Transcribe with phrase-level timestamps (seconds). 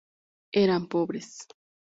[0.51, 1.45] Eran pobres.